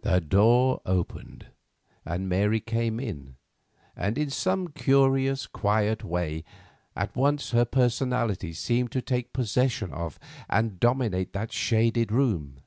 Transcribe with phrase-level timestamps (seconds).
[0.00, 1.46] The door opened,
[2.04, 3.36] Mary came in,
[3.94, 6.42] and, in some curious quiet way,
[6.96, 12.62] at once her personality seemed to take possession of and dominate that shaded room.